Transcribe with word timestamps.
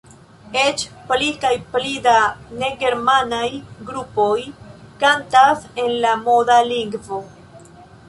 Eĉ 0.61 0.85
pli 1.11 1.27
kaj 1.43 1.51
pli 1.75 1.91
da 2.07 2.15
negermanaj 2.63 3.43
grupoj 3.91 4.35
kantas 5.05 5.71
en 5.87 5.97
la 6.09 6.19
moda 6.27 6.61
lingvo. 6.75 7.25